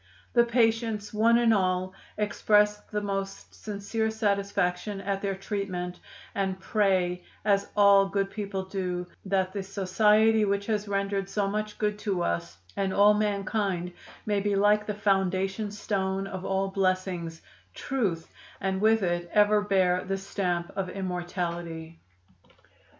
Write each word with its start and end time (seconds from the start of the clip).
"The 0.33 0.45
patients, 0.45 1.13
one 1.13 1.37
and 1.37 1.53
all, 1.53 1.93
express 2.17 2.77
the 2.89 3.01
most 3.01 3.53
sincere 3.53 4.09
satisfaction 4.09 4.99
at 4.99 5.21
their 5.21 5.35
treatment, 5.35 5.99
and 6.33 6.59
pray, 6.59 7.23
as 7.45 7.69
all 7.77 8.07
good 8.07 8.31
people 8.31 8.63
do, 8.65 9.05
that 9.25 9.53
the 9.53 9.61
society 9.61 10.43
which 10.43 10.65
has 10.65 10.87
rendered 10.87 11.29
so 11.29 11.47
much 11.47 11.77
good 11.77 11.99
to 11.99 12.23
us 12.23 12.57
and 12.75 12.91
all 12.91 13.13
mankind 13.13 13.91
may 14.25 14.39
be 14.39 14.55
like 14.55 14.87
the 14.87 14.95
foundation 14.95 15.69
stone 15.69 16.25
of 16.25 16.43
all 16.45 16.69
blessings 16.69 17.39
Truth 17.75 18.27
and 18.59 18.81
with 18.81 19.03
it 19.03 19.29
ever 19.31 19.61
bear 19.61 20.03
the 20.03 20.17
stamp 20.17 20.71
of 20.75 20.89
immortality." 20.89 21.99